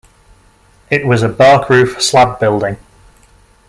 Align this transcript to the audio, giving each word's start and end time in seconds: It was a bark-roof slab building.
It 0.89 1.05
was 1.05 1.21
a 1.21 1.29
bark-roof 1.29 2.01
slab 2.01 2.39
building. 2.39 2.77